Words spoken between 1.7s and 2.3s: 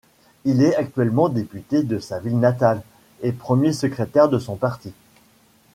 de sa